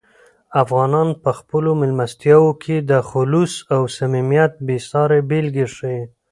افغانان 0.63 1.09
په 1.23 1.29
خپلو 1.39 1.69
مېلمستیاوو 1.81 2.51
کې 2.63 2.75
د 2.89 2.91
"خلوص" 3.09 3.53
او 3.75 3.81
"صمیمیت" 3.97 4.53
بې 4.65 4.77
سارې 4.89 5.19
بېلګې 5.29 5.65
ښیي. 5.75 6.01